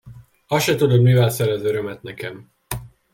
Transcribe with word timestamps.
Azt 0.47 0.65
se 0.65 0.75
tudod, 0.75 1.01
mivel 1.01 1.29
szerezz 1.29 1.63
örömet 1.63 2.01
nekem! 2.01 2.51